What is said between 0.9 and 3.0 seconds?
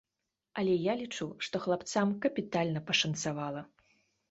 я лічу, што хлапцам капітальна